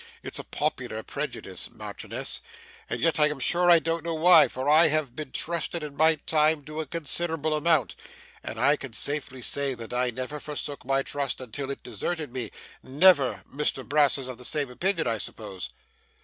[0.23, 2.41] It's a popular prejudice, Marchioness;
[2.89, 5.95] and yet I am sure I don't know why, for I have been trusted in
[5.95, 7.95] my time to a considerable amount,
[8.41, 12.49] and I can safely say that I never forsook my trust until it deserted me
[12.81, 13.43] never.
[13.53, 15.69] Mr Brass is of the same opinion, I suppose?